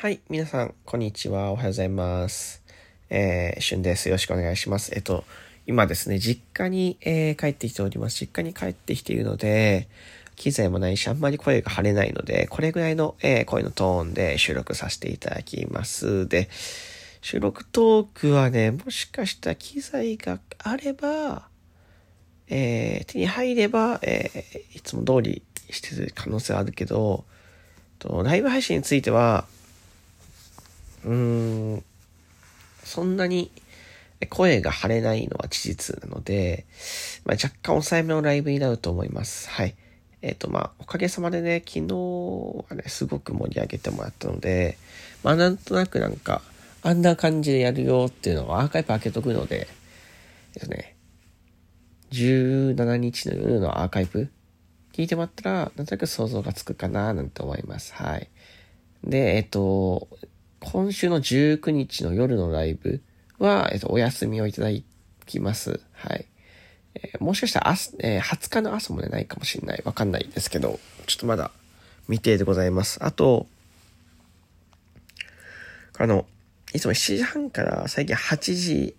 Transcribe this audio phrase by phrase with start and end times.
[0.00, 1.50] はい、皆さん、こんにちは。
[1.50, 2.62] おはようございます。
[3.10, 4.08] えー、しゅんです。
[4.08, 4.92] よろしくお願いします。
[4.94, 5.24] えっと、
[5.66, 8.16] 今ですね、実家に、えー、帰ってきております。
[8.16, 9.88] 実家に帰ってきているので、
[10.36, 16.28] 機材もないし、あんまり声が張れないので、これぐらいの、えー、声のトーンで収録させていただきます。
[16.28, 16.48] で、
[17.20, 21.48] 収録トークはね、もしかしたら機材があれば、
[22.46, 27.24] えー、手に入れば、えー、いつも通りしてる可能性はあるけど、
[27.98, 29.48] とライブ配信については、
[31.04, 31.84] うーん、
[32.84, 33.50] そんなに
[34.26, 36.66] 声が張れないのは事実なので、
[37.24, 39.48] まあ、若干抑えめのライブになると思います。
[39.48, 39.76] はい。
[40.22, 41.94] えっ、ー、と、まあ、おかげさまでね、昨日
[42.68, 44.76] はね、すごく盛り上げてもらったので、
[45.22, 46.42] まあ、なんとなくなんか、
[46.82, 49.68] あんな感じでやるよっていうのをアーカイブ開けとくので、
[50.56, 50.96] えっとね、
[52.10, 54.30] 17日の夜のアーカイブ
[54.92, 57.94] 聞いてもらったら、なんとなく想像がつくかななんて思います。
[57.94, 58.28] はい。
[59.04, 60.08] で、えっと、
[60.60, 63.02] 今週の19日の夜のライブ
[63.38, 64.68] は、えっと、お休みをいただ
[65.26, 65.80] きます。
[65.92, 66.26] はい。
[66.94, 69.82] えー、もしかしたら朝、えー、20日の朝もね、ないかもしれない。
[69.84, 71.50] わかんないですけど、ちょっとまだ
[72.06, 73.04] 未定でございます。
[73.04, 73.46] あと、
[75.96, 76.26] あの、
[76.74, 78.96] いつも7時半から最近8時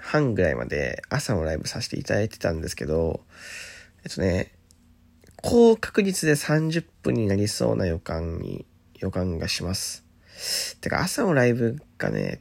[0.00, 3.20] 半ぐらいまで朝のライブさせていただいてたんですけど、
[4.04, 4.52] えっとね、
[5.42, 8.64] 高確率で30分になりそうな予感に、
[8.98, 10.04] 予感がします。
[10.80, 12.40] てか朝のライブがね、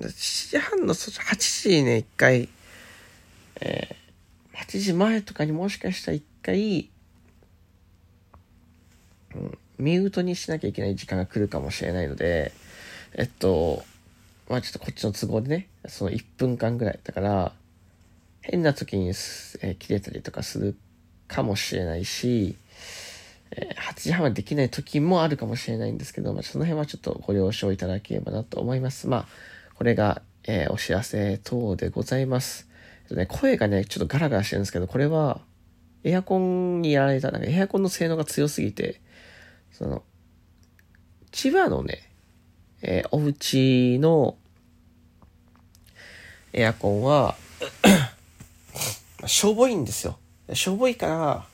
[0.00, 2.48] 7時半の、8時にね、一回、
[3.60, 6.88] えー、8時前とかにもしかしたら一回、
[9.34, 12.52] うん、ミュートにしなきゃいけない時間が来るかもしれないので、
[13.14, 13.82] えっと、
[14.48, 17.00] まあちょっとこっちの都合でね、その1分間ぐらい。
[17.04, 17.52] だから、
[18.40, 20.76] 変な時に、えー、切れたりとかする
[21.28, 22.56] かもしれないし、
[23.52, 29.08] え、8時半はできない時もあるかもしれないんですけど、まあ、その辺はちょっとご了承いただければなと思います。
[29.08, 29.26] まあ、
[29.74, 32.68] これが、えー、お知らせ等でございます。
[33.10, 35.40] ね、声がね、ちょっとガラガラしてるんですけど、これは、
[36.04, 39.00] エアコンにやられた、なんかエアコンの性能が強すぎて、
[39.72, 40.02] その、
[41.32, 42.08] 千葉のね、
[42.82, 44.36] えー、お家の
[46.52, 47.36] エアコンは
[49.26, 50.18] しょぼいんですよ。
[50.54, 51.46] しょぼいから、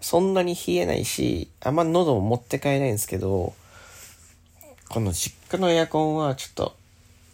[0.00, 3.54] そんなに冷えないし、あんま喉も持って帰れないんですけど、
[4.88, 6.76] この実家のエアコンはちょっと、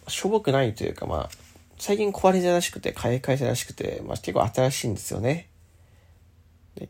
[0.07, 1.29] しょぼくないというか、まあ、
[1.77, 5.47] 最近壊れたらしくて、買い替えたらしくて、まあ結構新しいんですよね。
[6.75, 6.89] で、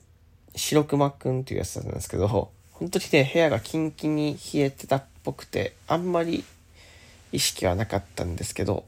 [0.55, 6.43] 白熊くんっていうやつなんですけど、本当にね、部屋がキンキンに冷えてたっぽくて、あんまり
[7.31, 8.85] 意識はなかったんですけど、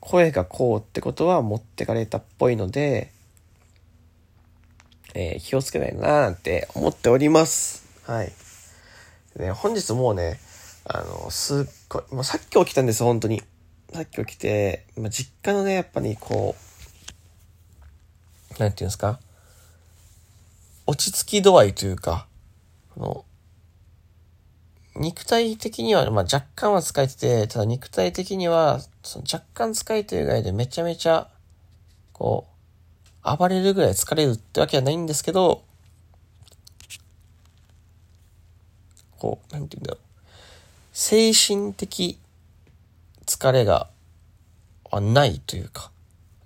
[0.00, 3.12] 声がこうってことは持ってかれたっぽいので、
[5.14, 7.84] えー、気をつけないなーなんて思っております。
[8.06, 8.32] はい。
[9.36, 10.40] ね、本日もうね、
[10.84, 13.42] あの、すっごい、もうさっき起きたんですよ、本当に。
[13.92, 16.54] さっき起きて、ま実家のね、やっぱりこ
[18.58, 19.20] う、なんていうんですか、
[20.86, 22.26] 落ち着き度合いというか、
[22.94, 23.24] この、
[24.96, 31.28] 肉体的には、まあ、若干は疲れてて、ただ肉体的には、その若干疲れてるぐらいでめちゃめちゃ、
[32.12, 32.49] こう、
[33.22, 35.64] 暴れるぐらい疲れるってわけはないんですけど、
[39.18, 40.10] こう、なんて言うんだろう。
[40.92, 42.18] 精神的
[43.26, 43.90] 疲れが、
[44.90, 45.92] はないというか、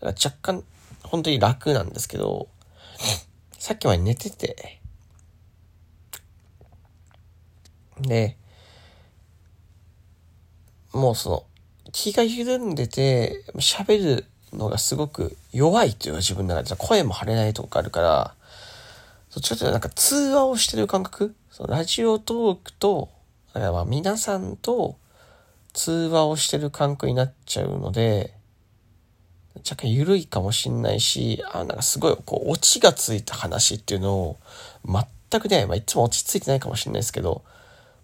[0.01, 0.65] か若干、
[1.03, 2.49] 本当に楽なんですけど、
[3.59, 4.81] さっきまで寝てて、
[8.01, 8.37] で、
[10.93, 11.47] もうその、
[11.93, 14.27] 気が緩んでて、喋る
[14.57, 18.35] のがすごく弱いというか自分の中で声も張れないとこあるから、
[19.41, 23.09] ちょっとなんか通話をしてる感覚そのラジオトークと、
[23.53, 24.97] だからまあ皆さんと
[25.73, 28.33] 通話をしてる感覚になっちゃうので、
[29.59, 34.37] 若干緩いかもしんないし、あなんかすごいこうオチがついた話っていうのを
[35.31, 37.45] 全くね、まあいつも落ち着いてないかもしんないですけど、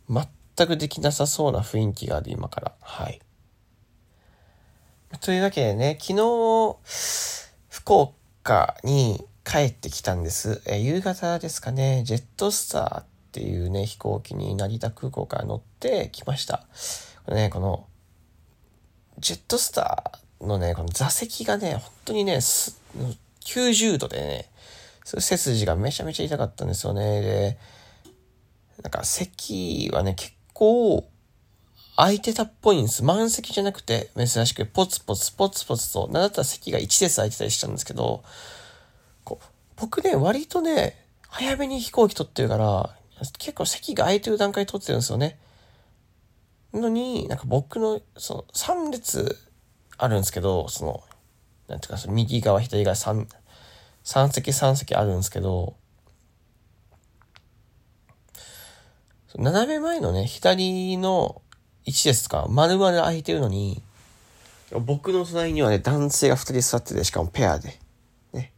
[0.08, 2.73] 全くできなさそうな雰囲気がある今から。
[2.81, 3.20] はい。
[5.19, 6.77] というわけでね、昨日、
[7.69, 10.62] 福岡に帰ってきたんです。
[10.67, 16.65] え夕方ですかね、ジェットスターっていうね、飛行機に成田空港から乗ってきました。
[17.25, 17.89] これね、この、
[19.19, 24.51] ジェットスターのね、この座席がね、本当にね、90度でね、
[25.05, 27.21] 背筋がめちゃめちゃ痛かったんですよね。
[27.21, 27.59] で、
[28.81, 31.10] なんか席はね、結構、
[31.96, 33.04] 空いてたっぽいんです。
[33.04, 38.22] 満席じゃなくて、珍しく、ポツポツポツポツと、なんだったら席が1列空いてたりしたんですけど、
[39.25, 39.44] こう
[39.76, 42.96] 僕ね、割とね、早めに飛行機取ってるから、
[43.38, 45.38] 結構席が空いてる段階で撮ってるんですよね。
[46.72, 49.38] のに、なんか僕の、その、3列
[49.96, 51.02] あるんですけど、その、
[51.69, 53.26] なんていうか、その右側、左側3、
[54.04, 55.76] 3席3席あるんですけど、
[59.37, 61.42] 斜め前のね、左の
[61.87, 62.47] 1列とか？
[62.49, 63.82] 丸々空いてるのに、
[64.85, 67.79] 僕の隣にはね、男性が2人座ってて、しかもペアで。
[68.32, 68.53] ね。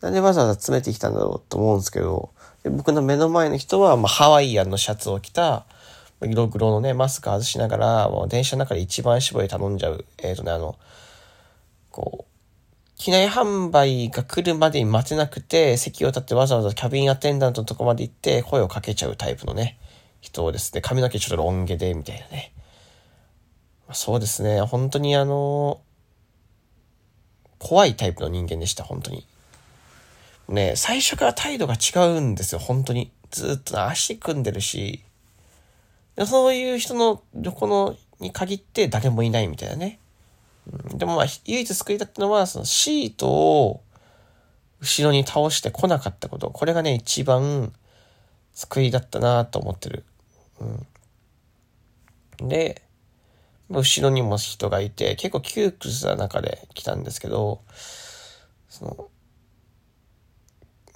[0.00, 2.30] なんでわざわざ詰めてきたんだろうと思うんですけど、
[2.62, 5.66] で僕の目の前の人は、まあ、ハワイアンのシャツを着た、
[6.22, 10.04] 色黒のね、マスク外しながら、もう電車の中で一番絞り頼んじゃう。
[10.18, 10.78] えっ、ー、とね、あの、
[11.90, 12.34] こう、
[12.96, 19.78] 機内販売が来るまでに待てなくて、席を立ってわざわざキャビンアテンダントのとこまで行って声をかけちゃうタイプのね、
[20.24, 22.52] 人をですね、髪の毛ちょっとロン毛で、みたいなね。
[23.92, 25.82] そうですね、本当にあの、
[27.58, 29.26] 怖いタイプの人間でした、本当に。
[30.48, 33.12] ね、最初から態度が違うんですよ、本当に。
[33.30, 35.02] ずっと足組んでるし、
[36.26, 39.98] そういう人の横のに限って誰もいないみたいなね。
[40.90, 43.82] うん、でもまあ、唯一救いだったのは、そのシートを
[44.80, 46.50] 後ろに倒してこなかったこと。
[46.50, 47.72] これがね、一番
[48.54, 50.04] 救いだったなと思ってる。
[52.40, 52.48] うん。
[52.48, 52.82] で、
[53.70, 57.62] 後ろにも人がいて、結構窮屈な中で来たんですけど、
[58.68, 59.08] その、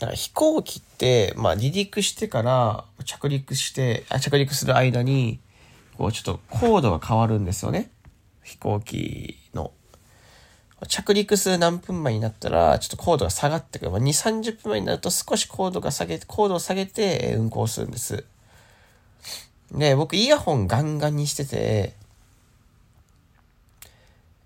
[0.00, 5.40] なんか飛行機って、まあ離陸してから着陸して、あ着陸する間に、
[5.96, 7.90] こうちょっと高度が変わるんですよね。
[8.42, 9.72] 飛行機の。
[10.86, 13.90] 着陸する何分前になったら、ちょっと高度が下がってくる。
[13.90, 14.04] まあ、2、
[14.42, 18.24] 30分前になると少し高度が下げて、高度を下げて運行するんです。
[19.72, 21.94] で、僕イヤホンガンガンにしてて、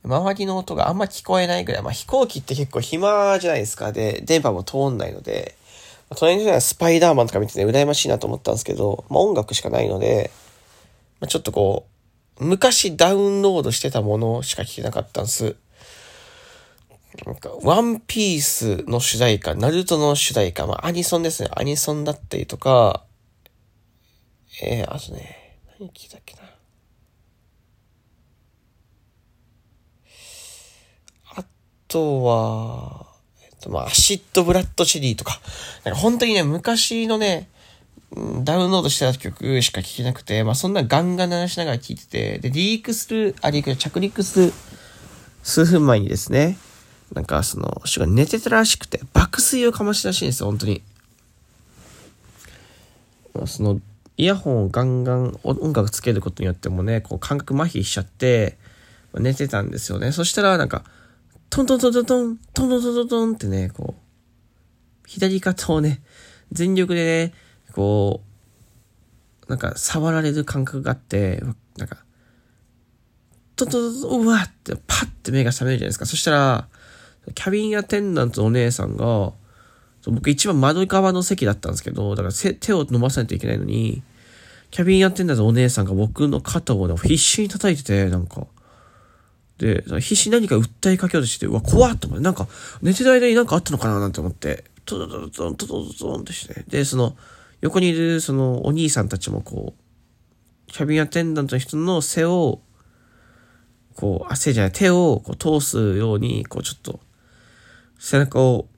[0.04, 3.92] 周りの音があんま聞こえないぐらい、まあ飛行機って結構暇じゃないですか。
[3.92, 5.54] で、電波も通んないので、
[6.10, 10.32] まあ、隣の人はスパイダーマンとか見てて、ね、羨ましいなと思ったんですけど、まあ音楽しかないので、
[11.20, 11.86] まあ、ちょっとこ
[12.40, 15.54] う、昔ダウンロードしてたものしか聞けなかったんです。
[17.24, 21.48] なんか、ワンピースの主題歌、ナルトの主題歌、まあアニソンですね。
[21.54, 23.04] アニソンだったりとか、
[24.60, 26.43] えー、あとね、何聞いたっけな。
[31.37, 31.44] あ
[31.88, 33.06] とは、
[33.43, 35.40] えっと、まあ、アシッドブラッドチェリーとか、
[35.84, 37.49] なんか本当にね、昔のね、
[38.44, 44.52] ダウンロードしてた曲しか聴けなくて、まあそんなガンガン鳴らしながら聴いてて、で、リークする、あ、リーク、着陸する
[45.43, 46.58] 数分前にですね、
[47.14, 50.82] なんかその、人が寝てたらしくて、爆睡をかましたらしいんですよ、本当に。
[53.46, 53.81] その、
[54.17, 58.59] イヤホンをガンガン音楽つけることによってもね、こう感覚麻痺しちゃって、
[59.14, 60.12] 寝てたんですよね。
[60.12, 60.85] そしたらなんか、
[61.50, 64.00] トントントントントン、トントントントンってね、こう、
[65.06, 66.03] 左肩をね、
[66.50, 67.35] 全力でね、
[67.73, 68.23] こ
[69.47, 71.43] う、なんか触られる感覚があって、
[71.76, 72.05] なんか、
[73.56, 76.06] トントントン、うわってパッて目が覚めるじゃないですか。
[76.06, 76.69] そしたら、
[77.35, 79.32] キャビンアテンダントのお姉さんが、
[80.06, 84.02] 僕一番窓側の席だったんですけど、だから手を伸ばさないといけないのに、
[84.70, 88.46] キャビンアテンダントのお姉さんが僕の肩を、必死に叩いてて、なんか、
[89.58, 92.49] で、必死に何か訴えかけようとして、うわ、怖っと思って、なんか、
[92.81, 97.16] 寝てる間になんかあったのかななんて思って、トトトトントトトトンってして、で、その、
[97.60, 102.60] 横にいるそのお兄さんたちもこう、キャビンアテンダントの人の背を、
[103.94, 106.98] こう、汗じゃない、手をこう通すように、こうちょっと、
[107.98, 108.69] 背中を、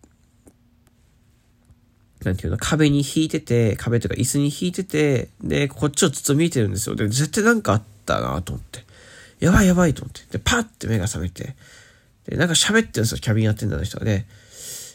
[2.24, 6.96] なんていうの、壁に引いてて、壁とか椅子に引いてて、で、こっちをずっと見てるんですよ。
[6.96, 8.84] で、絶対なんかあったなと思って。
[9.40, 10.20] やばいやばいと思って。
[10.30, 11.54] で、パッて目が覚めて、
[12.26, 14.26] で、なんか喋ってるんですよ、キャビンアテンダーの人がね。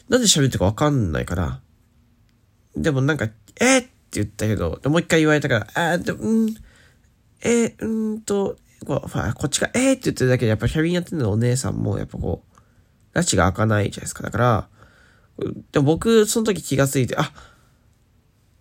[0.08, 1.60] なんで喋ってるかわかんないから。
[2.76, 3.28] でもなんか、
[3.60, 6.54] えー、って言ったけど、もう一回言われたから、あー、でも、うん、
[7.42, 8.56] えー、うんと、
[8.86, 9.00] こ
[9.34, 12.42] こっちが、えーって言ってるだけで、やっぱキャビンアテンダーのお姉さんも、やっぱこ
[13.14, 14.22] う、拉致が開かないじゃないですか。
[14.22, 14.68] だから、
[15.72, 17.32] でも僕、その時気がついて、あ、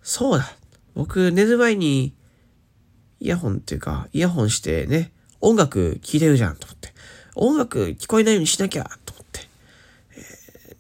[0.01, 0.51] そうだ。
[0.95, 2.15] 僕、寝る前に、
[3.19, 6.93] イヤホンっていうか、イヤホンしてね、音楽聴いてるじゃんと思って。
[7.36, 9.41] 音楽聞こえないようにしなきゃと思って。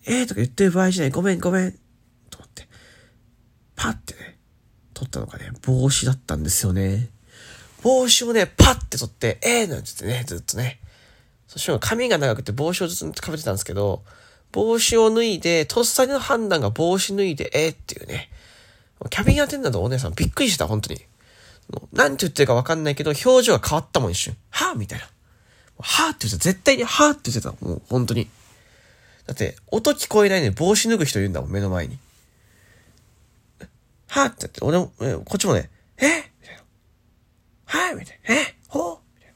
[0.05, 1.11] えー、えー、とか言ってる場合じゃない。
[1.11, 1.71] ごめんごめん。
[2.29, 2.67] と思って。
[3.75, 4.37] パッてね、
[4.93, 7.09] 撮ったのがね、帽子だったんですよね。
[7.83, 10.79] 帽子をね、パッて撮って、えーなんて言ってね、ずっとね。
[11.47, 14.03] そして髪が長くて帽子をずっと被ってたんですけど、
[14.51, 18.29] 帽子を脱いで、とっさにの判断が帽子脱いで、えーっていうね。
[19.09, 20.99] キャビンアテンダントのお姉さんびっくりした、本当に。
[21.93, 24.35] なんて言ってるかわかんないけど、表情が変わったもん一瞬。
[24.49, 25.05] はぁみたいな。
[25.79, 26.43] はぁって言ってた。
[26.43, 27.51] 絶対にはぁって言ってた。
[27.65, 28.27] もう本当に。
[29.27, 31.99] だって、音聞こえないのに帽子脱ぐ人いるんだもん、目の前に。
[34.07, 36.07] はぁって言って、俺も、えこっちもね、え？
[36.41, 36.63] みたいな。
[37.65, 38.35] はいみたいな。
[38.35, 39.33] えほうみたいな。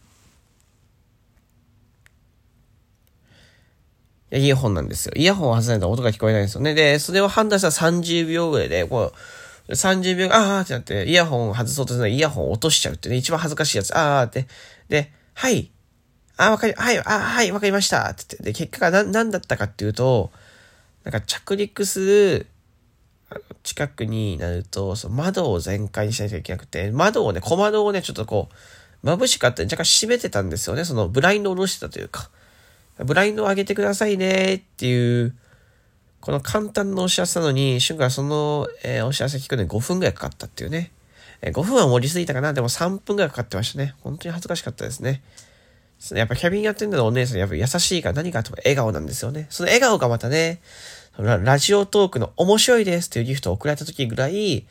[4.23, 5.13] いや、イヤホンなんですよ。
[5.16, 6.74] イヤホンを外さないと音が聞こえないんですよね。
[6.74, 9.13] で、それを判断したら30秒ぐらいで、こ
[9.68, 13.96] う、30秒、あーってなって、イヤホン外そうとするのイヤホン落としちゃうってね、一番恥ずかしいやつ。
[13.96, 14.48] あーって。
[14.90, 15.72] で、はい。
[16.38, 18.10] あ、わかり、はい、あ、はい、わかりました。
[18.10, 18.44] って言って。
[18.44, 20.32] で、結果が何だったかっていうと、
[21.04, 22.48] なんか着陸する、
[23.63, 28.50] 近くになると、その窓を全開にしないといけなくて、窓をね、小窓をね、ちょっとこ
[29.04, 30.86] う、眩しかった若干閉めてたんですよね。
[30.86, 32.30] そのブラインドを下ろしてたというか。
[33.00, 35.36] ブラインドを上げてくださいねっていう、
[36.22, 40.92] この簡単なお知らせなのに、瞬間その、えー、お知らせ聞くのに5分ぐらいかかったっていうね。
[41.42, 43.96] えー、5分は盛りすぎたかなでも3分ぐらいかかってましたね。
[44.02, 45.22] 本当に恥ずかしかったですね。
[46.12, 49.48] やっぱキャビンアテンダーのお姉さん、やっぱ優しいから何があっても笑顔なんですよね。
[49.50, 50.62] その笑顔がまたね、
[51.18, 54.66] ラジオトークの面白いですっていうギフトを送られた時ぐらい、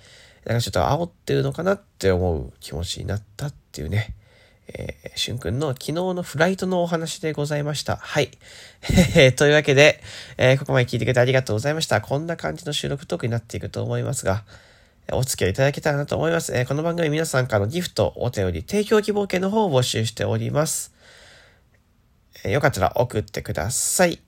[0.44, 4.14] なんかちょっと煽ってるのかなって思う気持ちになったっていうね。
[4.68, 7.96] えー、しゅんくんの昨日のフライトのお話でございました。
[7.96, 8.30] はい。
[9.36, 10.02] というわけで、
[10.38, 12.00] えー、ここまで聞いてくれてありがとうございました。
[12.00, 14.44] こんな感じの収録トークになっていくと思いますが、
[15.10, 16.56] お付き合いいただけたらなと思います。
[16.56, 20.92] えー、この番組皆さんからのギフト、お便り、提供希望券の方を募集しております。
[22.44, 24.20] えー、よかったら送ってください。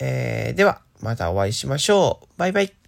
[0.00, 2.28] えー、では、またお会いしましょう。
[2.38, 2.81] バイバイ。